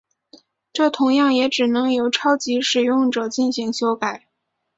[0.73, 4.25] 这同样也只能由超级使用者进行修改。